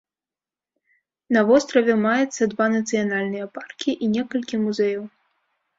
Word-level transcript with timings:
На 1.37 1.41
востраве 1.51 1.93
маецца 2.07 2.43
два 2.55 2.65
нацыянальныя 2.79 3.45
паркі 3.57 3.91
і 4.03 4.15
некалькі 4.17 4.55
музеяў. 4.65 5.03